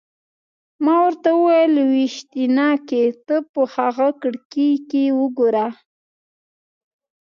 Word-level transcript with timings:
ما 0.83 0.95
ورته 1.05 1.29
وویل: 1.35 1.71
لویشتينکې! 1.79 3.03
ته 3.25 3.35
په 3.53 3.61
هغه 3.75 4.07
کړکۍ 4.21 4.71
کې 4.89 5.03
وګوره. 5.19 5.67